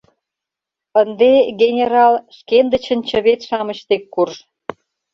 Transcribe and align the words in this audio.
—Ынде, 1.01 1.31
генерал, 1.61 2.13
шкендычын 2.37 2.99
чывет-шамыч 3.09 3.79
дек 3.89 4.03
курж... 4.13 4.35